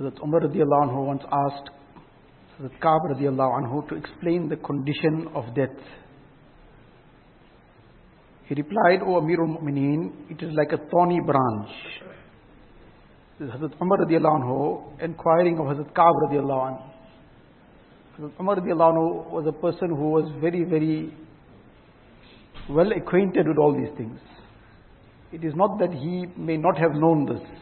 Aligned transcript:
Hazrat 0.00 0.22
Umar 0.22 0.40
radiallahu 0.40 0.88
anhu 0.88 1.06
once 1.06 1.22
asked 1.30 1.68
Hazrat 2.58 2.80
Ka'b 2.80 3.02
radiallahu 3.12 3.52
anhu 3.60 3.86
to 3.90 3.96
explain 3.96 4.48
the 4.48 4.56
condition 4.56 5.28
of 5.34 5.54
death. 5.54 5.76
He 8.46 8.54
replied, 8.54 9.02
O 9.02 9.20
Amirul 9.20 9.58
Mu'mineen, 9.58 10.30
it 10.30 10.42
is 10.42 10.54
like 10.54 10.72
a 10.72 10.78
thorny 10.90 11.20
branch. 11.20 11.68
Hazrat 13.42 13.74
Umar 13.82 13.98
radiallahu 13.98 14.40
anhu 14.40 15.02
inquiring 15.04 15.58
of 15.58 15.66
Hazrat 15.66 15.94
Ka'b 15.94 16.14
radiallahu 16.30 16.70
anhu. 16.70 16.82
Hazrat 18.18 18.40
Umar 18.40 18.56
radiallahu 18.56 18.94
anhu 18.94 19.30
was 19.30 19.46
a 19.46 19.52
person 19.52 19.90
who 19.90 20.10
was 20.12 20.32
very, 20.40 20.64
very 20.64 21.12
well 22.70 22.90
acquainted 22.92 23.46
with 23.46 23.58
all 23.58 23.74
these 23.74 23.94
things. 23.98 24.18
It 25.30 25.44
is 25.44 25.52
not 25.54 25.78
that 25.78 25.92
he 25.92 26.24
may 26.38 26.56
not 26.56 26.78
have 26.78 26.92
known 26.92 27.26
this. 27.26 27.60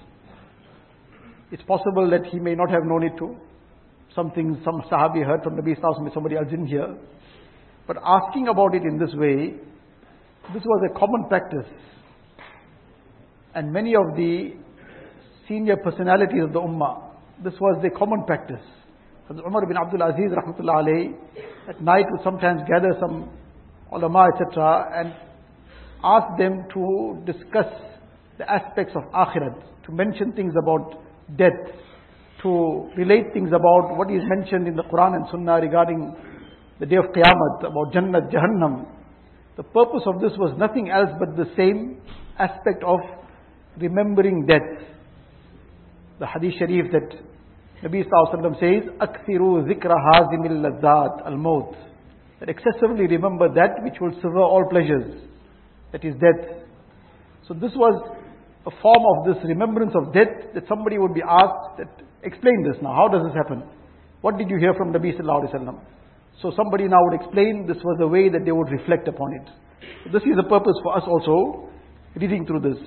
It's 1.51 1.63
possible 1.63 2.11
that 2.11 2.27
he 2.31 2.39
may 2.39 2.55
not 2.55 2.71
have 2.71 2.85
known 2.85 3.05
it 3.05 3.17
too. 3.19 3.37
Something 4.15 4.61
some 4.65 4.83
Sahabi 4.91 5.25
heard 5.25 5.43
from 5.43 5.57
Nabi 5.57 5.79
Sallallahu 5.79 6.13
somebody 6.13 6.37
else 6.37 6.49
didn't 6.51 6.67
hear. 6.67 6.97
But 7.87 7.97
asking 8.05 8.49
about 8.49 8.75
it 8.75 8.83
in 8.83 8.99
this 8.99 9.15
way, 9.15 9.55
this 10.53 10.63
was 10.65 10.91
a 10.91 10.99
common 10.99 11.29
practice. 11.29 11.71
And 13.55 13.73
many 13.73 13.95
of 13.95 14.15
the 14.17 14.55
senior 15.49 15.77
personalities 15.77 16.45
of 16.45 16.53
the 16.53 16.61
Ummah, 16.61 17.11
this 17.43 17.55
was 17.61 17.81
the 17.83 17.91
common 17.91 18.25
practice. 18.25 18.65
Hazrat 19.31 19.47
Umar 19.47 19.67
bin 19.67 19.77
Abdul 19.77 20.03
Aziz 20.03 20.31
rahmatullah 20.33 20.85
alayhi, 20.85 21.15
at 21.69 21.81
night 21.83 22.07
would 22.11 22.23
sometimes 22.25 22.61
gather 22.69 22.95
some 23.01 23.31
ulama 23.93 24.29
etc. 24.35 24.91
and 24.95 25.15
ask 26.05 26.39
them 26.39 26.65
to 26.73 27.23
discuss 27.31 27.73
the 28.39 28.51
aspects 28.51 28.95
of 28.95 29.03
akhirat, 29.13 29.85
to 29.85 29.93
mention 29.93 30.33
things 30.33 30.53
about 30.63 31.03
death, 31.37 31.75
to 32.43 32.91
relate 32.97 33.33
things 33.33 33.49
about 33.49 33.97
what 33.97 34.11
is 34.11 34.23
mentioned 34.25 34.69
in 34.69 34.77
the 34.77 34.85
Quran 34.85 35.17
and 35.17 35.27
Sunnah 35.31 35.61
regarding 35.61 36.15
the 36.79 36.87
day 36.87 36.97
of 36.97 37.07
Qiyamah, 37.07 37.59
about 37.61 37.93
Jannat, 37.93 38.31
Jahannam. 38.33 38.87
The 39.57 39.65
purpose 39.65 40.03
of 40.07 40.21
this 40.21 40.33
was 40.39 40.57
nothing 40.57 40.89
else 40.89 41.11
but 41.19 41.37
the 41.37 41.51
same 41.57 42.01
aspect 42.39 42.85
of 42.85 43.01
remembering 43.77 44.47
death. 44.47 44.87
The 46.21 46.27
Hadith 46.27 46.55
Sharif 46.59 46.93
that 46.93 47.19
Nabi 47.83 48.05
Sallallahu 48.05 48.59
says, 48.59 48.91
"Akthiru 49.01 49.67
zikra 49.67 49.95
hazimil 49.95 50.63
lazat 50.63 51.27
al-maut." 51.27 51.75
That 52.41 52.49
excessively 52.49 53.07
remember 53.09 53.49
that 53.49 53.83
which 53.83 54.01
will 54.01 54.15
sever 54.23 54.39
all 54.39 54.69
pleasures, 54.69 55.23
that 55.91 56.05
is 56.05 56.15
death. 56.15 56.63
So 57.49 57.55
this 57.55 57.73
was 57.75 58.18
a 58.69 58.71
form 58.83 59.05
of 59.17 59.17
this 59.25 59.41
remembrance 59.49 59.93
of 59.97 60.13
death 60.13 60.53
that 60.55 60.69
somebody 60.69 60.99
would 60.99 61.15
be 61.15 61.23
asked 61.25 61.81
that 61.81 61.89
explain 62.23 62.63
this 62.69 62.77
now. 62.83 62.93
How 62.93 63.09
does 63.09 63.25
this 63.25 63.35
happen? 63.35 63.65
What 64.21 64.37
did 64.37 64.51
you 64.51 64.59
hear 64.59 64.75
from 64.75 64.93
Nabi 64.93 65.17
sallallahu 65.17 65.49
alaihi 65.49 65.55
wasallam? 65.55 65.81
So 66.43 66.53
somebody 66.55 66.85
now 66.85 67.01
would 67.09 67.21
explain 67.21 67.67
this 67.67 67.83
was 67.83 67.97
the 67.99 68.07
way 68.07 68.29
that 68.29 68.45
they 68.45 68.53
would 68.53 68.71
reflect 68.71 69.09
upon 69.09 69.33
it. 69.41 69.49
So 70.05 70.13
this 70.13 70.23
is 70.23 70.37
the 70.37 70.45
purpose 70.49 70.77
for 70.83 70.97
us 70.97 71.05
also 71.07 71.71
reading 72.15 72.45
through 72.45 72.61
this. 72.61 72.79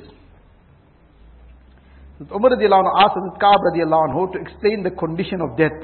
Umar 2.30 2.52
radiallahu 2.52 2.86
anhu 2.86 3.02
asked 3.02 3.18
Hazrat 3.18 3.40
Ka'b 3.42 3.62
radiallahu 3.74 4.04
anhu 4.14 4.34
to 4.34 4.40
explain 4.40 4.84
the 4.84 4.92
condition 4.92 5.42
of 5.42 5.58
death. 5.58 5.82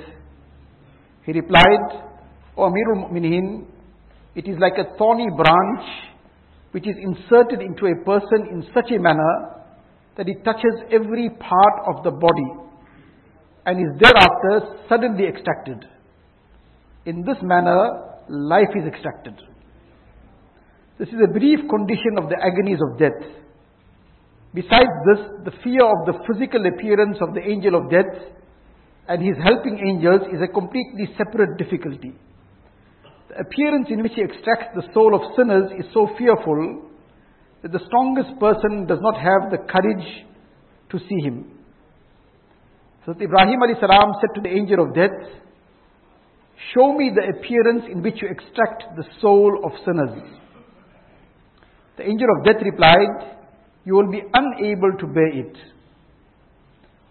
He 1.26 1.34
replied, 1.34 2.06
O 2.56 2.70
Amirul 2.70 3.10
Mu'mineen, 3.10 3.66
it 4.36 4.48
is 4.48 4.58
like 4.60 4.78
a 4.78 4.96
thorny 4.98 5.28
branch 5.36 5.86
which 6.72 6.88
is 6.88 6.96
inserted 7.02 7.62
into 7.62 7.88
a 7.88 7.96
person 8.06 8.48
in 8.52 8.64
such 8.74 8.92
a 8.92 9.00
manner 9.00 9.58
that 10.18 10.28
it 10.28 10.44
touches 10.44 10.74
every 10.92 11.30
part 11.30 11.96
of 11.96 12.04
the 12.04 12.12
body 12.12 12.50
and 13.66 13.80
is 13.80 14.02
thereafter 14.02 14.82
suddenly 14.90 15.28
extracted. 15.28 15.86
In 17.06 17.24
this 17.24 17.38
manner, 17.42 18.18
life 18.28 18.74
is 18.76 18.88
extracted. 18.88 19.36
This 21.00 21.10
is 21.10 21.22
a 21.24 21.32
brief 21.32 21.60
condition 21.70 22.18
of 22.18 22.30
the 22.30 22.38
agonies 22.42 22.80
of 22.82 22.98
death. 22.98 23.22
Besides 24.54 24.90
this, 25.06 25.22
the 25.46 25.52
fear 25.64 25.86
of 25.86 26.10
the 26.10 26.18
physical 26.26 26.66
appearance 26.66 27.18
of 27.22 27.36
the 27.36 27.42
angel 27.42 27.76
of 27.76 27.92
death 27.92 28.34
and 29.08 29.22
his 29.22 29.38
helping 29.44 29.78
angels 29.86 30.22
is 30.34 30.42
a 30.42 30.52
completely 30.52 31.14
separate 31.16 31.58
difficulty. 31.58 32.14
The 33.30 33.40
appearance 33.46 33.88
in 33.92 34.02
which 34.02 34.14
he 34.16 34.24
extracts 34.24 34.74
the 34.74 34.88
soul 34.94 35.14
of 35.14 35.36
sinners 35.38 35.72
is 35.78 35.86
so 35.94 36.10
fearful 36.18 36.87
that 37.68 37.78
the 37.78 37.86
strongest 37.88 38.40
person 38.40 38.86
does 38.86 39.00
not 39.02 39.16
have 39.20 39.52
the 39.52 39.58
courage 39.58 40.08
to 40.90 41.00
see 41.00 41.20
him. 41.22 41.52
So 43.06 43.12
Ibrahim 43.12 43.60
alayhi 43.60 43.80
salam 43.80 44.14
said 44.22 44.36
to 44.36 44.42
the 44.42 44.56
angel 44.56 44.88
of 44.88 44.96
death, 44.96 45.12
Show 46.74 46.94
me 46.94 47.12
the 47.14 47.38
appearance 47.38 47.84
in 47.92 48.02
which 48.02 48.22
you 48.22 48.30
extract 48.30 48.84
the 48.96 49.04
soul 49.22 49.62
of 49.64 49.72
sinners. 49.86 50.16
The 51.98 52.04
angel 52.04 52.28
of 52.38 52.46
death 52.46 52.64
replied, 52.64 53.36
You 53.86 53.96
will 53.96 54.12
be 54.12 54.22
unable 54.34 54.94
to 55.00 55.08
bear 55.08 55.28
it. 55.28 55.56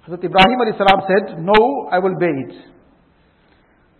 Hazrat 0.08 0.24
Ibrahim 0.24 0.58
alayhi 0.60 0.78
salam 0.78 1.00
said, 1.04 1.38
No, 1.38 1.88
I 1.92 1.98
will 1.98 2.18
bear 2.18 2.36
it. 2.48 2.54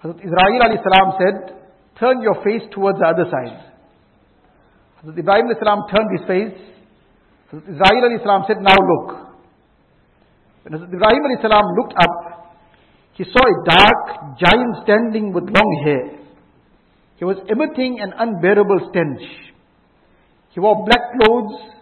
Hazrat 0.03 0.25
Izrail 0.25 0.61
alayhi 0.63 0.83
salam 0.83 1.13
said, 1.21 1.57
Turn 2.01 2.23
your 2.23 2.37
face 2.45 2.63
towards 2.73 2.99
the 2.99 3.07
other 3.07 3.29
side. 3.31 3.76
Hazrat 5.03 5.19
Ibrahim 5.19 5.47
salam 5.59 5.81
turned 5.93 6.11
his 6.19 6.27
face. 6.27 6.59
Hazrat 7.53 7.69
Izrail 7.69 8.23
salam 8.23 8.45
said, 8.49 8.59
Now 8.61 8.77
look. 8.77 9.37
When 10.63 10.73
Hazrat 10.75 10.95
Ibrahim 10.95 11.23
salam 11.43 11.65
looked 11.77 11.95
up, 11.95 12.57
he 13.13 13.25
saw 13.25 13.41
a 13.41 13.65
dark 13.65 14.39
giant 14.39 14.77
standing 14.85 15.33
with 15.33 15.45
long 15.45 15.83
hair. 15.85 16.19
He 17.17 17.25
was 17.25 17.37
emitting 17.49 17.99
an 18.01 18.13
unbearable 18.19 18.91
stench. 18.91 19.23
He 20.51 20.61
wore 20.61 20.85
black 20.85 21.01
clothes. 21.19 21.73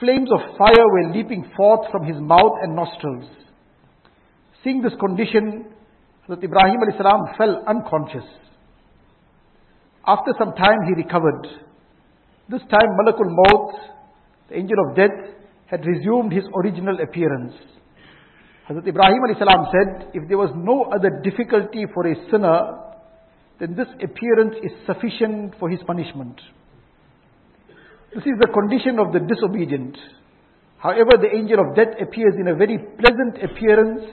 Flames 0.00 0.28
of 0.30 0.40
fire 0.58 0.86
were 0.92 1.12
leaping 1.14 1.50
forth 1.56 1.90
from 1.90 2.04
his 2.04 2.16
mouth 2.20 2.58
and 2.62 2.76
nostrils. 2.76 3.30
Seeing 4.62 4.82
this 4.82 4.92
condition, 5.00 5.66
Hazrat 6.28 6.42
Ibrahim 6.42 6.78
salam 6.96 7.22
fell 7.38 7.62
unconscious. 7.66 8.28
After 10.06 10.32
some 10.38 10.52
time 10.54 10.78
he 10.86 11.02
recovered. 11.02 11.65
This 12.48 12.62
time 12.70 12.94
Malakul 12.94 13.30
Maut, 13.30 13.74
the 14.48 14.56
angel 14.56 14.76
of 14.88 14.96
death, 14.96 15.34
had 15.66 15.84
resumed 15.84 16.32
his 16.32 16.44
original 16.54 16.96
appearance. 17.02 17.54
Hazrat 18.68 18.86
Ibrahim 18.86 19.22
salam 19.38 19.66
said, 19.70 20.10
if 20.14 20.28
there 20.28 20.38
was 20.38 20.50
no 20.54 20.90
other 20.94 21.10
difficulty 21.22 21.86
for 21.92 22.06
a 22.06 22.14
sinner, 22.30 22.86
then 23.58 23.74
this 23.74 23.88
appearance 24.02 24.54
is 24.62 24.70
sufficient 24.86 25.54
for 25.58 25.68
his 25.68 25.80
punishment. 25.86 26.40
This 28.14 28.24
is 28.24 28.38
the 28.38 28.50
condition 28.54 28.98
of 28.98 29.12
the 29.12 29.20
disobedient. 29.26 29.96
However, 30.78 31.18
the 31.18 31.34
angel 31.34 31.58
of 31.58 31.74
death 31.74 31.98
appears 32.00 32.34
in 32.38 32.48
a 32.48 32.54
very 32.54 32.78
pleasant 32.78 33.42
appearance 33.42 34.06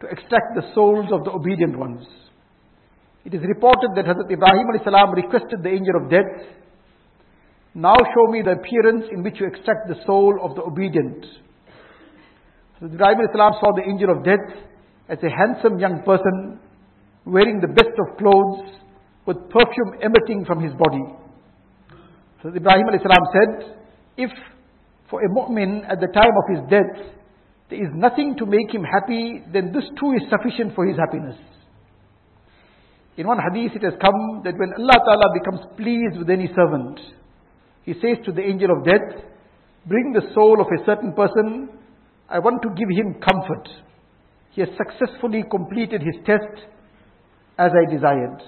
to 0.00 0.06
extract 0.06 0.54
the 0.54 0.70
souls 0.74 1.10
of 1.12 1.24
the 1.24 1.30
obedient 1.30 1.76
ones. 1.76 2.06
It 3.24 3.34
is 3.34 3.42
reported 3.42 3.90
that 3.96 4.06
Hazrat 4.06 4.30
Ibrahim 4.30 4.66
salam 4.84 5.12
requested 5.12 5.62
the 5.62 5.68
angel 5.68 5.98
of 5.98 6.10
death 6.10 6.46
now 7.74 7.94
show 7.94 8.32
me 8.32 8.42
the 8.42 8.52
appearance 8.52 9.04
in 9.12 9.22
which 9.22 9.38
you 9.38 9.46
extract 9.46 9.88
the 9.88 9.94
soul 10.04 10.38
of 10.42 10.56
the 10.56 10.62
obedient. 10.62 11.24
So 12.80 12.86
Ibrahim 12.86 13.18
Islam 13.30 13.52
saw 13.60 13.70
the 13.76 13.88
angel 13.88 14.10
of 14.10 14.24
death 14.24 14.56
as 15.08 15.18
a 15.22 15.30
handsome 15.30 15.78
young 15.78 16.02
person 16.02 16.58
wearing 17.24 17.60
the 17.60 17.68
best 17.68 17.94
of 17.94 18.18
clothes 18.18 18.74
with 19.26 19.36
perfume 19.50 20.00
emitting 20.02 20.44
from 20.46 20.62
his 20.62 20.72
body. 20.74 21.04
So 22.42 22.48
Ibrahim 22.48 22.88
Islam 22.88 23.22
said, 23.30 23.76
if 24.16 24.30
for 25.10 25.20
a 25.22 25.28
mu'min 25.28 25.84
at 25.88 26.00
the 26.00 26.08
time 26.14 26.32
of 26.32 26.46
his 26.56 26.70
death 26.70 27.14
there 27.68 27.78
is 27.78 27.90
nothing 27.94 28.34
to 28.38 28.46
make 28.46 28.74
him 28.74 28.82
happy, 28.82 29.44
then 29.52 29.70
this 29.72 29.84
too 30.00 30.12
is 30.18 30.22
sufficient 30.26 30.74
for 30.74 30.86
his 30.86 30.96
happiness. 30.96 31.38
In 33.16 33.26
one 33.28 33.38
hadith 33.38 33.76
it 33.76 33.84
has 33.84 33.94
come 34.00 34.42
that 34.42 34.54
when 34.58 34.72
Allah 34.74 34.98
Ta'ala 35.04 35.28
becomes 35.38 35.60
pleased 35.76 36.18
with 36.18 36.30
any 36.30 36.48
servant, 36.56 36.98
he 37.84 37.94
says 37.94 38.18
to 38.24 38.32
the 38.32 38.42
angel 38.42 38.70
of 38.76 38.84
death, 38.84 39.24
Bring 39.86 40.12
the 40.12 40.32
soul 40.34 40.60
of 40.60 40.66
a 40.68 40.84
certain 40.84 41.12
person. 41.12 41.70
I 42.28 42.38
want 42.38 42.62
to 42.62 42.68
give 42.68 42.88
him 42.90 43.14
comfort. 43.14 43.68
He 44.50 44.60
has 44.60 44.70
successfully 44.76 45.44
completed 45.50 46.02
his 46.02 46.22
test 46.26 46.68
as 47.58 47.70
I 47.72 47.90
desired. 47.90 48.42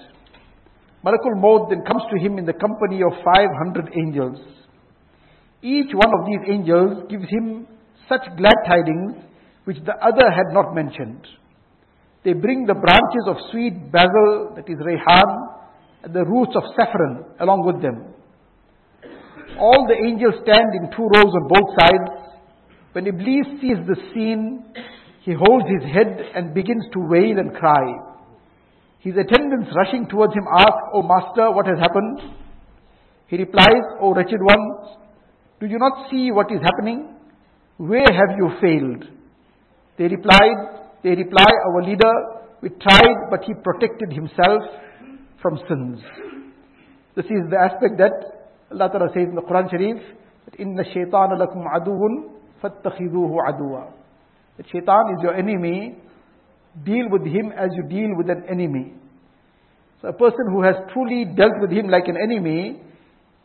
Malakul 1.03 1.41
Maut 1.41 1.69
then 1.69 1.83
comes 1.83 2.03
to 2.11 2.19
him 2.19 2.37
in 2.37 2.45
the 2.45 2.53
company 2.53 3.01
of 3.01 3.11
500 3.23 3.91
angels. 3.97 4.39
Each 5.61 5.91
one 5.93 6.11
of 6.19 6.25
these 6.25 6.53
angels 6.53 7.03
gives 7.09 7.27
him 7.29 7.67
such 8.07 8.21
glad 8.37 8.55
tidings 8.67 9.15
which 9.65 9.77
the 9.85 9.95
other 9.99 10.29
had 10.29 10.53
not 10.53 10.75
mentioned. 10.75 11.25
They 12.23 12.33
bring 12.33 12.65
the 12.65 12.73
branches 12.73 13.25
of 13.27 13.35
sweet 13.51 13.91
basil, 13.91 14.53
that 14.55 14.69
is 14.69 14.77
rayhan, 14.79 15.29
and 16.03 16.13
the 16.13 16.25
roots 16.25 16.55
of 16.55 16.63
saffron 16.75 17.25
along 17.39 17.65
with 17.65 17.81
them. 17.81 18.12
All 19.59 19.85
the 19.87 19.95
angels 19.95 20.35
stand 20.43 20.73
in 20.75 20.89
two 20.95 21.03
rows 21.03 21.33
on 21.33 21.47
both 21.47 21.69
sides. 21.79 22.35
When 22.93 23.07
Iblis 23.07 23.61
sees 23.61 23.77
the 23.87 23.97
scene, 24.13 24.65
he 25.21 25.33
holds 25.33 25.65
his 25.69 25.91
head 25.91 26.19
and 26.35 26.53
begins 26.53 26.85
to 26.93 26.99
wail 26.99 27.39
and 27.39 27.53
cry. 27.55 27.85
His 28.99 29.15
attendants 29.15 29.71
rushing 29.75 30.07
towards 30.07 30.33
him 30.33 30.45
ask, 30.57 30.77
O 30.93 31.03
master, 31.03 31.51
what 31.51 31.67
has 31.67 31.77
happened? 31.79 32.33
He 33.27 33.37
replies, 33.37 33.83
O 33.99 34.13
wretched 34.13 34.41
ones, 34.41 34.97
do 35.59 35.65
you 35.65 35.77
not 35.77 36.09
see 36.09 36.31
what 36.31 36.51
is 36.51 36.59
happening? 36.63 37.15
Where 37.77 38.05
have 38.05 38.37
you 38.37 38.51
failed? 38.61 39.05
They 39.97 40.05
replied, 40.05 40.83
they 41.03 41.15
reply, 41.15 41.47
our 41.67 41.83
leader, 41.83 42.13
we 42.61 42.69
tried, 42.69 43.29
but 43.29 43.43
he 43.45 43.53
protected 43.63 44.13
himself 44.13 44.61
from 45.41 45.59
sins. 45.67 45.99
This 47.15 47.25
is 47.25 47.49
the 47.49 47.57
aspect 47.57 47.97
that 47.97 48.32
Allah 48.72 48.88
Ta'ala 48.90 49.08
says 49.14 49.28
in 49.28 49.34
the 49.34 49.42
Quran 49.42 49.70
Sharif, 49.70 49.96
that 50.44 50.58
إِنَّ 50.58 50.76
الشَّيْطَانَ 50.78 51.38
لَكُمْ 51.38 51.64
عَدُوٌ 51.64 52.00
فَاتَّخِذُوهُ 52.62 53.32
عَدُوًا 53.48 53.92
That 54.56 54.66
shaitan 54.72 55.04
is 55.16 55.22
your 55.22 55.34
enemy, 55.34 55.96
deal 56.84 57.08
with 57.10 57.24
him 57.24 57.52
as 57.56 57.70
you 57.74 57.88
deal 57.88 58.16
with 58.16 58.28
an 58.30 58.44
enemy. 58.50 58.94
So 60.02 60.08
a 60.08 60.12
person 60.12 60.52
who 60.52 60.62
has 60.62 60.76
truly 60.92 61.24
dealt 61.24 61.58
with 61.60 61.70
him 61.70 61.88
like 61.88 62.06
an 62.06 62.16
enemy, 62.16 62.80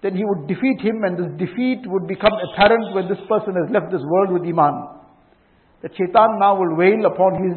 then 0.02 0.16
he 0.16 0.24
would 0.26 0.48
defeat 0.48 0.82
him 0.82 1.04
and 1.04 1.18
this 1.18 1.48
defeat 1.48 1.82
would 1.86 2.08
become 2.08 2.34
apparent 2.52 2.94
when 2.94 3.08
this 3.08 3.22
person 3.28 3.56
has 3.56 3.72
left 3.72 3.92
this 3.92 4.02
world 4.04 4.34
with 4.34 4.44
Iman. 4.44 5.00
That 5.82 5.92
shaitan 5.96 6.40
now 6.40 6.60
will 6.60 6.76
wail 6.76 7.06
upon 7.06 7.32
his 7.42 7.56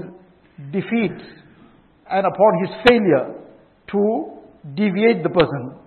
defeat 0.72 1.18
and 2.10 2.26
upon 2.26 2.52
his 2.62 2.70
failure 2.88 3.34
to 3.90 4.32
deviate 4.74 5.22
the 5.22 5.28
person. 5.28 5.78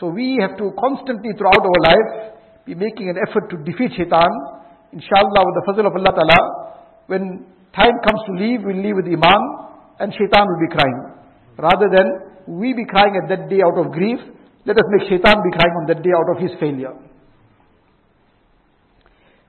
So 0.00 0.08
we 0.08 0.38
have 0.40 0.56
to 0.58 0.72
constantly 0.78 1.32
throughout 1.36 1.60
our 1.62 1.80
life 1.84 2.32
be 2.66 2.74
making 2.74 3.10
an 3.10 3.16
effort 3.20 3.50
to 3.50 3.56
defeat 3.64 3.92
shaitan. 3.96 4.30
Inshallah 4.92 5.42
with 5.44 5.56
the 5.58 5.64
fazl 5.68 5.86
of 5.86 5.94
Allah 5.96 6.12
Ta'ala, 6.14 6.40
when 7.06 7.46
time 7.74 7.96
comes 8.04 8.20
to 8.28 8.32
leave, 8.38 8.60
we'll 8.64 8.82
leave 8.82 8.96
with 8.96 9.06
Iman 9.06 9.42
and 10.00 10.12
shaitan 10.12 10.46
will 10.46 10.62
be 10.62 10.72
crying. 10.72 11.00
Rather 11.58 11.88
than 11.90 12.06
we 12.46 12.72
be 12.72 12.84
crying 12.84 13.14
at 13.22 13.28
that 13.28 13.48
day 13.48 13.60
out 13.62 13.78
of 13.78 13.92
grief, 13.92 14.18
let 14.64 14.76
us 14.76 14.84
make 14.90 15.08
shaitan 15.08 15.36
be 15.42 15.52
crying 15.56 15.74
on 15.82 15.86
that 15.88 16.02
day 16.02 16.14
out 16.14 16.28
of 16.36 16.42
his 16.42 16.52
failure. 16.58 16.94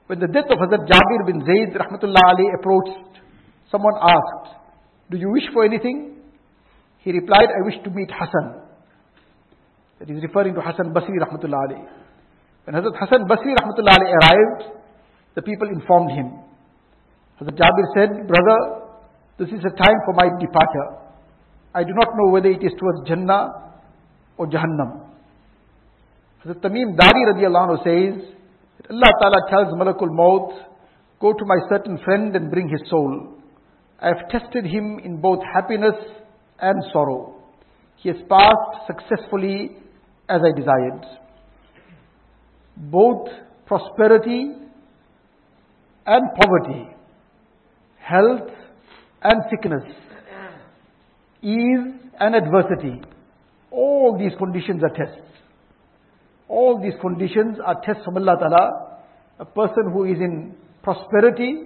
When 0.07 0.19
the 0.19 0.27
death 0.27 0.49
of 0.51 0.57
Hazrat 0.59 0.85
Jabir 0.85 1.25
bin 1.25 1.45
Zayd 1.45 1.73
rahmatullah 1.73 2.23
Ali 2.27 2.45
approached, 2.59 3.19
someone 3.71 3.93
asked, 4.01 4.57
Do 5.09 5.17
you 5.17 5.31
wish 5.31 5.47
for 5.53 5.63
anything? 5.63 6.17
He 6.99 7.11
replied, 7.11 7.49
I 7.49 7.65
wish 7.65 7.75
to 7.83 7.89
meet 7.89 8.09
Hassan. 8.11 8.62
That 9.99 10.09
is 10.09 10.21
referring 10.23 10.55
to 10.55 10.61
Hassan 10.61 10.93
Basri 10.93 11.17
rahmatullah 11.21 11.69
Ali. 11.69 11.81
When 12.65 12.75
Hazrat 12.75 12.95
Hassan 12.99 13.27
Basri 13.27 13.53
rahmatullah 13.55 13.93
Ali 13.99 14.09
arrived, 14.11 14.63
the 15.35 15.41
people 15.41 15.67
informed 15.69 16.11
him. 16.11 16.39
Hazrat 17.39 17.57
Jabir 17.57 17.85
said, 17.95 18.27
Brother, 18.27 18.87
this 19.37 19.49
is 19.49 19.59
a 19.65 19.73
time 19.75 19.99
for 20.05 20.13
my 20.13 20.29
departure. 20.39 21.03
I 21.75 21.83
do 21.83 21.93
not 21.93 22.09
know 22.15 22.31
whether 22.31 22.49
it 22.49 22.63
is 22.63 22.71
towards 22.79 23.07
Jannah 23.07 23.49
or 24.37 24.47
Jahannam. 24.47 25.09
Hazrat 26.45 26.61
Tamim 26.61 26.95
Dari 26.97 27.23
radiallahu 27.33 27.69
anhu 27.69 27.83
says, 27.83 28.33
that 28.77 28.91
Allah 28.91 29.11
Ta'ala 29.21 29.39
tells 29.49 29.73
Malakul 29.73 30.11
Maut, 30.11 30.53
go 31.19 31.33
to 31.33 31.45
my 31.45 31.57
certain 31.69 31.97
friend 32.03 32.35
and 32.35 32.51
bring 32.51 32.67
his 32.69 32.81
soul. 32.89 33.37
I 33.99 34.07
have 34.07 34.29
tested 34.29 34.65
him 34.65 34.99
in 35.03 35.21
both 35.21 35.39
happiness 35.53 35.95
and 36.59 36.83
sorrow. 36.91 37.41
He 37.97 38.09
has 38.09 38.17
passed 38.29 38.87
successfully 38.87 39.77
as 40.29 40.41
I 40.41 40.59
desired. 40.59 41.05
Both 42.77 43.29
prosperity 43.65 44.51
and 46.05 46.23
poverty, 46.41 46.89
health 47.99 48.49
and 49.23 49.41
sickness, 49.49 49.83
ease 51.41 52.11
and 52.19 52.35
adversity, 52.35 53.01
all 53.71 54.17
these 54.17 54.37
conditions 54.37 54.81
are 54.83 54.95
tests. 54.95 55.21
All 56.47 56.79
these 56.81 56.93
conditions 57.01 57.57
are 57.65 57.75
tests 57.83 58.03
from 58.05 58.17
Allah 58.17 58.37
Ta'ala. 58.39 58.69
A 59.39 59.45
person 59.45 59.91
who 59.91 60.05
is 60.05 60.17
in 60.19 60.55
prosperity, 60.83 61.63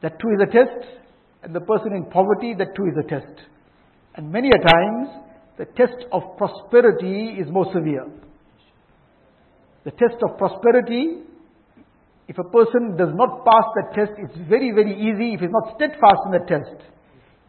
that 0.00 0.18
too 0.18 0.28
is 0.34 0.48
a 0.48 0.52
test. 0.52 0.86
And 1.42 1.54
the 1.54 1.60
person 1.60 1.92
in 1.92 2.04
poverty, 2.06 2.54
that 2.58 2.74
too 2.74 2.84
is 2.84 2.96
a 3.04 3.08
test. 3.08 3.48
And 4.16 4.32
many 4.32 4.48
a 4.48 4.58
times, 4.58 5.08
the 5.60 5.68
test 5.76 6.08
of 6.10 6.22
prosperity 6.40 7.36
is 7.36 7.44
more 7.52 7.68
severe. 7.68 8.08
The 9.84 9.90
test 9.90 10.16
of 10.24 10.38
prosperity, 10.38 11.20
if 12.28 12.38
a 12.38 12.48
person 12.48 12.96
does 12.96 13.12
not 13.12 13.44
pass 13.44 13.66
that 13.76 13.92
test, 13.92 14.16
it's 14.16 14.48
very, 14.48 14.72
very 14.72 14.96
easy. 14.96 15.36
If 15.36 15.40
he's 15.44 15.52
not 15.52 15.76
steadfast 15.76 16.24
in 16.24 16.32
the 16.32 16.44
test, 16.48 16.80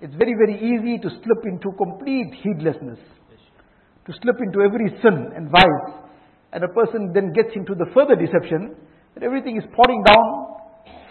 it's 0.04 0.12
very, 0.20 0.36
very 0.36 0.60
easy 0.60 1.00
to 1.00 1.08
slip 1.08 1.48
into 1.48 1.72
complete 1.80 2.36
heedlessness, 2.44 3.00
to 3.00 4.12
slip 4.20 4.44
into 4.44 4.60
every 4.60 4.92
sin 5.00 5.32
and 5.32 5.48
vice. 5.48 5.96
And 6.52 6.66
a 6.66 6.72
person 6.76 7.16
then 7.16 7.32
gets 7.32 7.56
into 7.56 7.80
the 7.80 7.88
further 7.96 8.20
deception 8.20 8.76
that 9.16 9.24
everything 9.24 9.56
is 9.56 9.64
pouring 9.72 10.04
down 10.04 10.28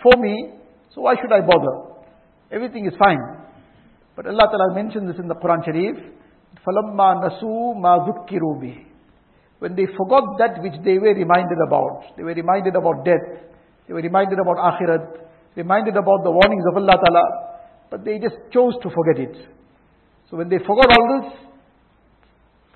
for 0.05 0.20
me, 0.20 0.52
so 0.94 1.00
why 1.00 1.17
should 1.17 1.32
I 1.32 1.41
bother? 1.41 1.97
Everything 2.52 2.85
is 2.85 2.93
fine. 2.99 3.25
But 4.17 4.26
Allah 4.26 4.52
Ta'ala 4.52 4.75
mentions 4.75 5.08
this 5.08 5.19
in 5.19 5.29
the 5.29 5.41
Quran 5.41 5.64
Sharif, 5.64 6.19
فَلَمَّا 6.65 7.09
نَسُوا 7.25 7.75
مَا 7.77 7.94
ذُكِّرُوا 8.07 8.57
بِهِ 8.62 8.85
When 9.59 9.75
they 9.75 9.85
forgot 9.97 10.38
that 10.39 10.62
which 10.62 10.73
they 10.83 10.97
were 10.97 11.13
reminded 11.13 11.57
about. 11.67 12.17
They 12.17 12.23
were 12.23 12.33
reminded 12.33 12.75
about 12.75 13.06
death. 13.06 13.44
They 13.88 13.94
were 13.94 14.01
reminded 14.01 14.39
about 14.39 14.57
akhirat. 14.57 15.21
Reminded 15.56 15.95
about 15.95 16.23
the 16.23 16.31
warnings 16.31 16.63
of 16.71 16.77
Allah 16.77 16.97
Ta'ala. 17.03 17.23
But 17.89 18.03
they 18.03 18.17
just 18.19 18.35
chose 18.51 18.73
to 18.81 18.89
forget 18.89 19.29
it. 19.29 19.35
So 20.29 20.38
when 20.38 20.50
they 20.50 20.57
forgot 20.57 20.89
all 20.89 21.21
this, 21.21 21.31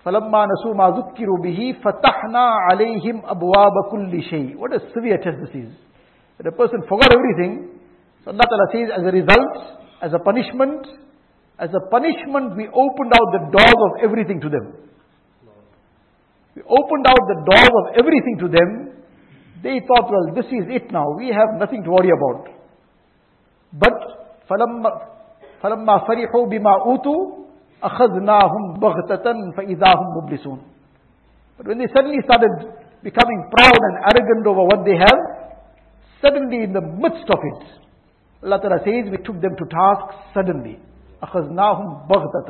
فَلَمَّا 0.05 0.41
نَسُوا 0.47 0.73
مَا 0.73 0.87
ذُكِّرُوا 0.95 1.39
بِهِ 1.43 1.81
فَتَحْنَا 1.83 2.45
عَلَيْهِمْ 2.71 3.25
أَبْوَابَ 3.25 3.75
كُلِّ 3.91 4.13
شَيْءٍ 4.31 4.55
What 4.55 4.73
a 4.73 4.79
severe 4.93 5.17
test 5.17 5.37
this 5.41 5.65
is. 5.65 5.73
That 6.37 6.47
a 6.47 6.51
person 6.51 6.79
forgot 6.87 7.11
everything. 7.11 7.79
So 8.23 8.31
Allah 8.31 8.45
Ta'ala 8.47 8.67
says, 8.71 8.87
as 8.95 9.03
a 9.03 9.11
result, 9.11 9.79
as 10.01 10.11
a 10.13 10.19
punishment, 10.19 10.87
as 11.59 11.69
a 11.75 11.83
punishment, 11.91 12.55
we 12.55 12.67
opened 12.71 13.11
out 13.11 13.27
the 13.35 13.43
doors 13.51 13.79
of 13.83 13.91
everything 14.03 14.39
to 14.39 14.49
them. 14.49 14.73
We 16.55 16.63
opened 16.63 17.05
out 17.05 17.19
the 17.27 17.39
doors 17.43 17.73
of 17.83 17.85
everything 17.99 18.37
to 18.39 18.47
them. 18.47 18.69
They 19.61 19.83
thought, 19.83 20.07
well, 20.07 20.31
this 20.33 20.47
is 20.47 20.71
it 20.71 20.91
now. 20.91 21.03
We 21.17 21.27
have 21.27 21.59
nothing 21.59 21.83
to 21.83 21.89
worry 21.91 22.11
about. 22.15 22.47
But, 23.73 24.47
فَلَمَّا 24.49 25.95
فَرِحُوا 26.07 26.47
بِمَا 26.47 26.73
أُوتُوا 26.87 27.21
أَخَذْنَاهُمْ 27.83 28.79
بَغْتَةً 28.79 29.27
فَإِذَا 29.55 29.89
هُمْ 29.99 30.07
مُبْلِسُونَ 30.23 30.59
But 31.57 31.67
when 31.67 31.77
they 31.77 31.87
suddenly 31.93 32.19
started 32.23 32.71
becoming 33.03 33.49
proud 33.51 33.79
and 33.79 33.95
arrogant 34.15 34.47
over 34.47 34.63
what 34.63 34.85
they 34.85 34.95
have, 34.95 35.19
suddenly 36.21 36.63
in 36.63 36.73
the 36.73 36.81
midst 36.81 37.29
of 37.29 37.39
it, 37.39 37.67
Allah 38.43 38.59
Ta'ala 38.61 38.79
says, 38.79 39.11
we 39.11 39.17
took 39.17 39.41
them 39.41 39.55
to 39.59 39.65
task 39.67 40.33
suddenly. 40.33 40.79
أَخَذْنَاهُمْ 41.23 42.07
بَغْتَةً 42.07 42.49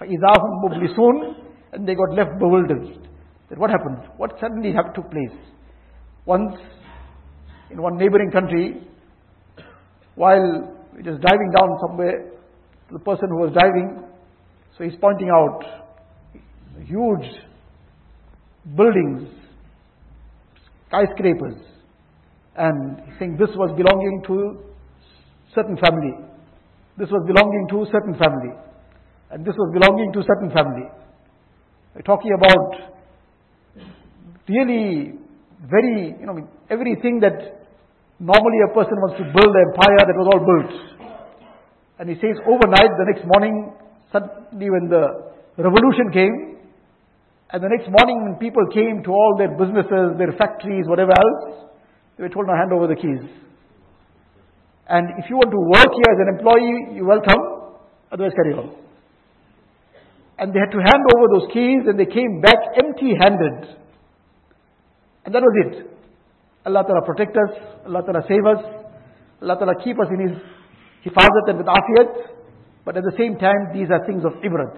فَإِذَا 0.00 0.30
هُمْ 0.38 0.52
مُبْلِسُونَ 0.64 1.34
And 1.72 1.88
they 1.88 1.94
got 1.94 2.14
left 2.14 2.38
bewildered. 2.38 3.08
That 3.48 3.58
what 3.58 3.70
happened? 3.70 4.10
What 4.16 4.32
suddenly 4.40 4.74
took 4.94 5.10
place? 5.10 5.38
Once, 6.24 6.56
in 7.70 7.80
one 7.80 7.96
neighboring 7.96 8.30
country, 8.30 8.82
while 10.16 10.74
just 10.96 11.20
driving 11.20 11.52
down 11.56 11.68
somewhere, 11.86 12.32
the 12.90 12.98
person 12.98 13.28
who 13.30 13.38
was 13.38 13.52
driving 13.52 14.02
so 14.76 14.84
he's 14.84 14.94
pointing 15.00 15.30
out 15.30 15.64
huge 16.84 17.32
buildings, 18.76 19.28
skyscrapers, 20.88 21.62
and 22.56 23.00
he's 23.06 23.18
saying 23.18 23.36
this 23.38 23.48
was 23.56 23.74
belonging 23.74 24.22
to 24.26 24.58
certain 25.54 25.78
family. 25.78 26.12
This 27.01 27.09
was 27.09 27.25
belonging 27.25 27.65
to 27.73 27.89
certain 27.89 28.13
family. 28.13 28.53
And 29.33 29.41
this 29.41 29.57
was 29.57 29.73
belonging 29.73 30.13
to 30.13 30.21
certain 30.21 30.53
family. 30.53 30.85
We're 31.97 32.05
talking 32.05 32.29
about 32.37 32.93
really 34.45 35.17
very, 35.65 36.13
you 36.13 36.27
know, 36.29 36.45
everything 36.69 37.17
that 37.25 37.65
normally 38.21 38.61
a 38.69 38.71
person 38.77 39.01
wants 39.01 39.17
to 39.17 39.25
build 39.33 39.49
an 39.49 39.63
empire 39.73 40.01
that 40.05 40.13
was 40.13 40.27
all 40.29 40.41
built. 40.45 40.71
And 41.97 42.05
he 42.05 42.21
says 42.21 42.37
overnight, 42.45 42.93
the 43.01 43.09
next 43.09 43.25
morning, 43.25 43.73
Suddenly 44.11 44.69
when 44.69 44.89
the 44.91 45.31
revolution 45.57 46.11
came, 46.11 46.59
and 47.51 47.63
the 47.63 47.71
next 47.71 47.87
morning 47.87 48.27
when 48.27 48.35
people 48.39 48.63
came 48.73 49.03
to 49.03 49.11
all 49.11 49.35
their 49.37 49.55
businesses, 49.55 50.19
their 50.19 50.35
factories, 50.37 50.83
whatever 50.87 51.11
else, 51.11 51.71
they 52.17 52.23
were 52.23 52.29
told, 52.29 52.47
to 52.47 52.55
hand 52.55 52.73
over 52.75 52.87
the 52.87 52.95
keys. 52.95 53.23
And 54.91 55.23
if 55.23 55.31
you 55.31 55.39
want 55.39 55.55
to 55.55 55.61
work 55.71 55.87
here 55.87 56.09
as 56.11 56.19
an 56.19 56.29
employee, 56.35 56.99
you're 56.99 57.07
welcome, 57.07 57.79
otherwise 58.11 58.35
carry 58.35 58.59
on. 58.59 58.75
And 60.35 60.51
they 60.51 60.59
had 60.59 60.75
to 60.75 60.83
hand 60.83 61.03
over 61.15 61.31
those 61.31 61.47
keys 61.55 61.87
and 61.87 61.95
they 61.95 62.11
came 62.11 62.43
back 62.43 62.59
empty 62.75 63.15
handed. 63.15 63.71
And 65.23 65.31
that 65.31 65.39
was 65.39 65.55
it. 65.63 65.87
Allah 66.67 66.83
Ta'ala 66.83 67.07
protect 67.07 67.39
us, 67.39 67.55
Allah 67.87 68.03
Ta'ala 68.03 68.27
save 68.27 68.43
us, 68.43 68.59
Allah 69.39 69.55
Ta'ala 69.55 69.79
keep 69.79 69.95
us 69.95 70.11
in 70.11 70.27
His 70.27 70.35
hifazat 71.07 71.47
and 71.47 71.57
with 71.63 71.71
afiyat, 71.71 72.35
but 72.83 72.97
at 72.97 73.03
the 73.07 73.15
same 73.17 73.39
time, 73.39 73.71
these 73.71 73.87
are 73.95 74.03
things 74.05 74.27
of 74.27 74.33
ibrat. 74.43 74.75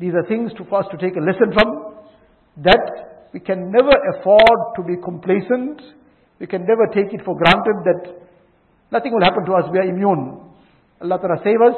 These 0.00 0.14
are 0.16 0.24
things 0.26 0.50
to, 0.56 0.64
for 0.64 0.80
us 0.80 0.86
to 0.90 0.96
take 0.96 1.14
a 1.16 1.20
lesson 1.20 1.52
from, 1.52 2.00
that 2.64 3.28
we 3.34 3.40
can 3.40 3.70
never 3.70 3.92
afford 4.16 4.58
to 4.76 4.82
be 4.82 4.96
complacent, 4.96 5.82
we 6.40 6.46
can 6.46 6.64
never 6.64 6.88
take 6.88 7.12
it 7.12 7.20
for 7.20 7.36
granted 7.36 7.84
that 7.84 8.23
nothing 8.90 9.12
will 9.12 9.24
happen 9.24 9.44
to 9.46 9.52
us, 9.52 9.64
we 9.72 9.78
are 9.78 9.88
immune. 9.88 10.40
Allah 11.00 11.18
Ta'ala 11.18 11.38
save 11.44 11.60
us, 11.60 11.76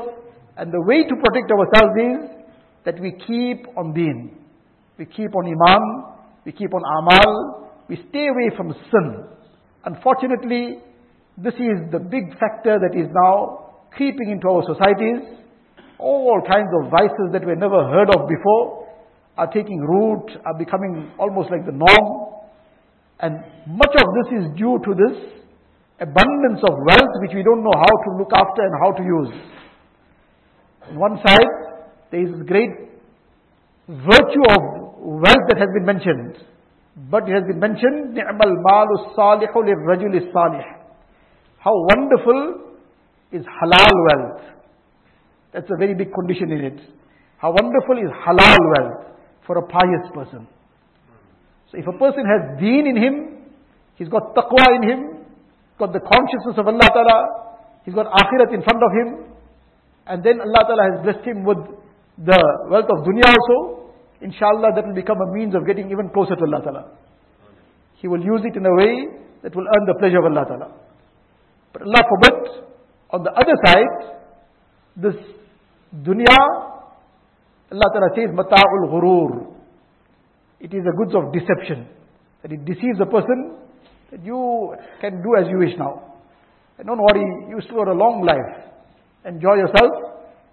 and 0.56 0.72
the 0.72 0.82
way 0.82 1.02
to 1.02 1.14
protect 1.16 1.50
ourselves 1.50 1.94
is 1.98 2.36
that 2.84 3.00
we 3.00 3.12
keep 3.26 3.66
on 3.76 3.92
deen. 3.92 4.38
We 4.98 5.04
keep 5.04 5.34
on 5.34 5.44
iman, 5.44 6.14
we 6.44 6.52
keep 6.52 6.72
on 6.72 6.80
amal, 6.80 7.70
we 7.88 7.96
stay 8.08 8.28
away 8.28 8.50
from 8.56 8.72
sin. 8.90 9.24
Unfortunately, 9.84 10.78
this 11.36 11.54
is 11.54 11.92
the 11.92 11.98
big 11.98 12.32
factor 12.40 12.78
that 12.80 12.96
is 12.96 13.08
now 13.12 13.82
creeping 13.92 14.30
into 14.30 14.48
our 14.48 14.62
societies. 14.66 15.36
All 15.98 16.40
kinds 16.48 16.68
of 16.80 16.90
vices 16.90 17.32
that 17.32 17.44
were 17.44 17.56
never 17.56 17.84
heard 17.88 18.08
of 18.08 18.28
before 18.28 18.88
are 19.36 19.46
taking 19.52 19.78
root, 19.80 20.30
are 20.46 20.56
becoming 20.56 21.12
almost 21.18 21.50
like 21.50 21.66
the 21.66 21.72
norm. 21.72 22.40
And 23.20 23.44
much 23.66 23.94
of 23.96 24.06
this 24.16 24.40
is 24.40 24.56
due 24.56 24.78
to 24.84 24.94
this 24.94 25.35
abundance 25.99 26.61
of 26.65 26.73
wealth 26.87 27.13
which 27.21 27.31
we 27.35 27.43
don't 27.43 27.63
know 27.63 27.77
how 27.77 27.93
to 28.05 28.09
look 28.17 28.31
after 28.33 28.61
and 28.61 28.73
how 28.81 28.91
to 28.91 29.03
use. 29.03 29.33
On 30.89 30.99
one 30.99 31.19
side, 31.25 31.51
there 32.11 32.21
is 32.21 32.31
great 32.47 32.69
virtue 33.87 34.45
of 34.49 34.61
wealth 34.99 35.45
that 35.49 35.57
has 35.57 35.69
been 35.73 35.85
mentioned. 35.85 36.45
But 37.09 37.29
it 37.29 37.33
has 37.33 37.43
been 37.47 37.59
mentioned, 37.59 38.17
نِعْمَ 38.17 38.39
الْمَالُ 38.39 38.87
الصَّالِحُ 38.99 39.53
لِلرَّجُلِ 39.55 40.13
الصَّالِحِ 40.21 40.65
How 41.59 41.71
wonderful 41.95 42.71
is 43.31 43.43
halal 43.45 43.93
wealth. 44.09 44.43
That's 45.53 45.69
a 45.69 45.77
very 45.77 45.93
big 45.93 46.13
condition 46.13 46.51
in 46.51 46.65
it. 46.65 46.79
How 47.37 47.51
wonderful 47.51 47.97
is 47.97 48.11
halal 48.27 48.59
wealth 48.75 49.15
for 49.47 49.57
a 49.57 49.67
pious 49.67 50.11
person. 50.13 50.47
So 51.71 51.77
if 51.77 51.87
a 51.87 51.97
person 51.97 52.25
has 52.25 52.59
deen 52.59 52.87
in 52.87 52.97
him, 52.97 53.37
he's 53.95 54.09
got 54.09 54.35
taqwa 54.35 54.75
in 54.75 54.89
him, 54.89 55.14
got 55.78 55.92
the 55.92 56.00
consciousness 56.00 56.56
of 56.56 56.66
Allah 56.66 56.88
Ta'ala, 56.92 57.18
he's 57.84 57.94
got 57.94 58.06
akhirat 58.06 58.52
in 58.54 58.62
front 58.62 58.80
of 58.82 58.90
him, 58.96 59.08
and 60.06 60.24
then 60.24 60.40
Allah 60.40 60.62
Ta'ala 60.64 60.84
has 60.90 60.96
blessed 61.04 61.24
him 61.26 61.44
with 61.44 61.58
the 62.18 62.40
wealth 62.70 62.88
of 62.88 63.04
dunya 63.04 63.28
also, 63.28 63.92
inshallah 64.20 64.72
that 64.74 64.86
will 64.86 64.94
become 64.94 65.18
a 65.20 65.32
means 65.32 65.54
of 65.54 65.66
getting 65.66 65.90
even 65.90 66.08
closer 66.10 66.34
to 66.36 66.44
Allah 66.48 66.62
Ta'ala. 66.64 66.84
He 67.96 68.08
will 68.08 68.22
use 68.22 68.40
it 68.44 68.56
in 68.56 68.64
a 68.64 68.74
way 68.74 69.20
that 69.42 69.54
will 69.54 69.66
earn 69.76 69.84
the 69.86 69.96
pleasure 69.98 70.18
of 70.18 70.24
Allah 70.24 70.44
Ta'ala. 70.48 70.68
But 71.72 71.82
Allah 71.82 72.02
forbid, 72.08 72.64
on 73.10 73.22
the 73.22 73.32
other 73.32 73.56
side, 73.64 74.16
this 74.96 75.16
dunya, 75.92 76.40
Allah 77.72 77.88
Ta'ala 77.92 78.10
says, 78.16 78.30
mata'ul 78.32 78.88
ghurur. 78.88 79.52
It 80.60 80.72
is 80.72 80.82
the 80.84 80.94
goods 80.96 81.14
of 81.14 81.32
deception. 81.32 81.88
That 82.42 82.52
it 82.52 82.64
deceives 82.64 83.00
a 83.00 83.06
person 83.06 83.58
that 84.10 84.24
you 84.24 84.74
can 85.00 85.22
do 85.22 85.36
as 85.38 85.46
you 85.50 85.58
wish 85.58 85.76
now. 85.78 86.14
And 86.78 86.86
don't 86.86 87.00
worry, 87.00 87.24
you 87.48 87.60
still 87.64 87.78
have 87.78 87.88
a 87.88 87.98
long 87.98 88.24
life. 88.24 88.68
Enjoy 89.24 89.54
yourself. 89.56 89.90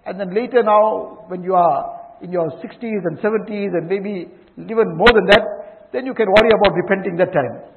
And 0.05 0.19
then 0.19 0.33
later 0.33 0.63
now, 0.63 1.25
when 1.27 1.43
you 1.43 1.55
are 1.55 2.17
in 2.21 2.31
your 2.31 2.49
60s 2.49 3.01
and 3.05 3.17
70s 3.19 3.71
and 3.75 3.87
maybe 3.87 4.27
even 4.57 4.97
more 4.97 5.11
than 5.13 5.25
that, 5.31 5.43
then 5.91 6.05
you 6.05 6.13
can 6.13 6.27
worry 6.27 6.49
about 6.49 6.73
repenting 6.75 7.17
that 7.17 7.31
time. 7.33 7.69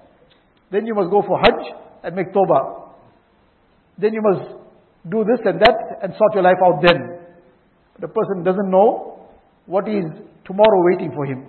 Then 0.71 0.87
you 0.87 0.95
must 0.95 1.11
go 1.11 1.23
for 1.27 1.39
Hajj 1.39 1.75
and 2.05 2.17
make 2.17 2.33
Tawbah. 2.33 2.93
Then 3.99 4.15
you 4.15 4.23
must 4.23 4.51
do 5.11 5.25
this 5.25 5.41
and 5.45 5.61
that 5.61 5.77
and 6.03 6.13
sort 6.17 6.35
your 6.35 6.43
life 6.43 6.59
out 6.65 6.83
then. 6.83 7.21
The 8.01 8.09
person 8.09 8.45
doesn't 8.45 8.71
know 8.71 9.29
what 9.67 9.89
is 9.89 10.05
tomorrow 10.45 10.83
waiting 10.91 11.13
for 11.15 11.27
him. 11.27 11.47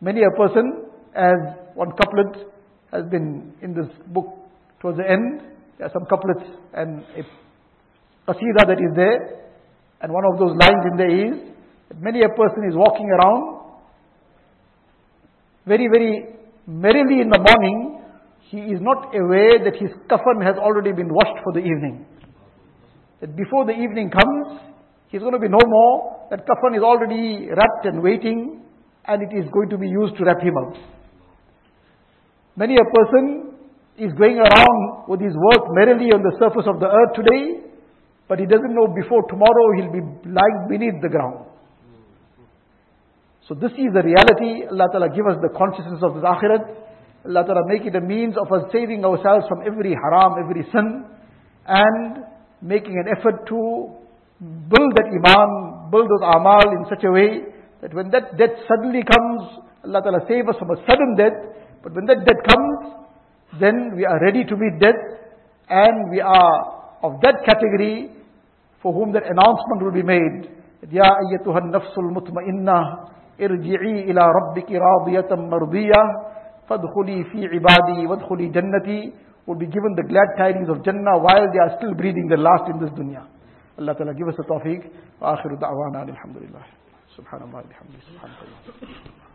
Many 0.00 0.22
a 0.22 0.30
person, 0.36 0.84
as 1.14 1.36
one 1.74 1.90
couplet 1.92 2.46
has 2.92 3.04
been 3.10 3.52
in 3.62 3.74
this 3.74 3.88
book 4.08 4.26
towards 4.80 4.98
the 4.98 5.08
end, 5.08 5.42
there 5.78 5.86
are 5.86 5.92
some 5.92 6.06
couplets 6.08 6.48
and 6.74 7.04
a 7.16 7.22
qasida 8.28 8.66
that 8.66 8.78
is 8.78 8.92
there, 8.96 9.48
and 10.00 10.12
one 10.12 10.24
of 10.32 10.38
those 10.38 10.56
lines 10.56 10.82
in 10.90 10.96
there 10.96 11.10
is 11.10 11.34
that 11.88 12.00
many 12.00 12.22
a 12.22 12.28
person 12.28 12.68
is 12.68 12.74
walking 12.74 13.08
around 13.10 13.58
very, 15.66 15.86
very 15.92 16.34
merrily 16.66 17.20
in 17.20 17.28
the 17.28 17.38
morning, 17.38 18.00
he 18.48 18.58
is 18.72 18.80
not 18.80 19.14
aware 19.14 19.60
that 19.64 19.76
his 19.76 19.92
kafan 20.08 20.40
has 20.42 20.56
already 20.56 20.92
been 20.92 21.12
washed 21.12 21.36
for 21.44 21.52
the 21.52 21.60
evening. 21.60 22.06
That 23.20 23.36
before 23.36 23.66
the 23.66 23.72
evening 23.72 24.10
comes, 24.10 24.60
he's 25.08 25.20
going 25.20 25.34
to 25.34 25.38
be 25.38 25.48
no 25.48 25.60
more. 25.66 26.26
That 26.30 26.46
kafan 26.48 26.76
is 26.76 26.82
already 26.82 27.48
wrapped 27.48 27.84
and 27.84 28.02
waiting, 28.02 28.64
and 29.06 29.22
it 29.22 29.36
is 29.36 29.44
going 29.52 29.68
to 29.68 29.76
be 29.76 29.88
used 29.88 30.16
to 30.16 30.24
wrap 30.24 30.40
him 30.40 30.56
up. 30.56 30.72
Many 32.58 32.74
a 32.74 32.86
person 32.90 33.54
is 33.98 34.10
going 34.18 34.42
around 34.42 35.06
with 35.06 35.20
his 35.22 35.30
work 35.30 35.70
merrily 35.78 36.10
on 36.10 36.26
the 36.26 36.34
surface 36.42 36.66
of 36.66 36.82
the 36.82 36.90
earth 36.90 37.14
today, 37.14 37.70
but 38.26 38.42
he 38.42 38.46
doesn't 38.46 38.74
know 38.74 38.90
before 38.90 39.22
tomorrow 39.30 39.66
he'll 39.78 39.94
be 39.94 40.02
lying 40.26 40.66
beneath 40.66 40.98
the 40.98 41.08
ground. 41.08 41.46
So 43.46 43.54
this 43.54 43.70
is 43.78 43.94
the 43.94 44.02
reality. 44.02 44.66
Allah 44.66 44.90
Ta'ala 44.90 45.08
give 45.14 45.24
us 45.30 45.38
the 45.38 45.54
consciousness 45.54 46.02
of 46.02 46.18
this 46.18 46.26
akhirat. 46.26 46.66
Allah 47.30 47.46
Ta'ala 47.46 47.62
make 47.70 47.86
it 47.86 47.94
a 47.94 48.02
means 48.02 48.34
of 48.34 48.50
us 48.50 48.66
saving 48.74 49.06
ourselves 49.06 49.46
from 49.46 49.62
every 49.62 49.94
haram, 49.94 50.34
every 50.42 50.66
sin, 50.74 51.06
and 51.66 52.26
making 52.60 52.98
an 52.98 53.06
effort 53.06 53.46
to 53.46 53.94
build 54.42 54.90
that 54.98 55.08
iman, 55.14 55.90
build 55.94 56.10
those 56.10 56.26
amal 56.26 56.74
in 56.74 56.90
such 56.90 57.06
a 57.06 57.10
way 57.10 57.54
that 57.82 57.94
when 57.94 58.10
that 58.10 58.36
death 58.36 58.58
suddenly 58.66 59.06
comes, 59.06 59.62
Allah 59.86 60.02
Ta'ala 60.02 60.26
save 60.26 60.48
us 60.50 60.58
from 60.58 60.74
a 60.74 60.78
sudden 60.84 61.14
death, 61.14 61.38
but 61.87 61.93
when 61.93 62.05
that 62.05 62.25
death 62.25 62.41
comes, 62.47 63.05
then 63.59 63.95
we 63.95 64.05
are 64.05 64.19
ready 64.23 64.43
to 64.43 64.55
meet 64.55 64.79
death, 64.79 65.01
and 65.69 66.09
we 66.11 66.21
are 66.21 66.57
of 67.03 67.19
that 67.21 67.43
category 67.45 68.11
for 68.81 68.93
whom 68.93 69.11
that 69.13 69.23
announcement 69.23 69.79
will 69.83 69.91
be 69.93 70.03
made. 70.03 70.49
يا 70.91 71.07
أيتها 71.07 71.57
النفس 71.59 71.97
المطمئنة 71.97 72.77
ارجعي 73.41 74.11
إلى 74.11 74.21
ربك 74.39 74.69
راضية 74.71 75.31
مرضية 75.31 76.01
فادخلي 76.69 77.23
في 77.23 77.47
عبادي 77.47 78.07
وادخلي 78.07 78.47
جنتي 78.47 79.13
will 79.47 79.55
be 79.55 79.65
given 79.65 79.95
the 79.95 80.03
glad 80.03 80.27
tidings 80.37 80.69
of 80.69 80.83
Jannah 80.83 81.17
while 81.19 81.47
they 81.51 81.59
are 81.59 81.75
still 81.77 81.93
breathing 81.93 82.27
the 82.27 82.37
last 82.37 82.69
in 82.69 82.79
this 82.79 82.91
dunya. 82.91 83.23
Allah 83.79 83.95
Ta'ala 83.95 84.13
give 84.13 84.27
us 84.27 84.35
the 84.35 84.43
tawfiq. 84.43 84.83
وآخر 85.21 85.55
دعوانا 85.55 86.03
الحمد 86.03 86.37
لله. 86.37 86.63
سبحان 87.17 87.41
الله 87.41 87.61
بحمده 87.69 87.99
سبحان 88.11 88.29
الله 88.29 89.26